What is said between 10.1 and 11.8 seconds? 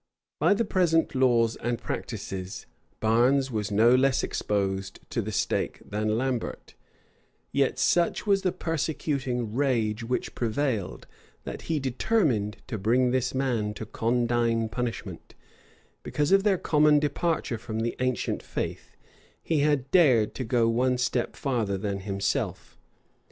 prevailed, that he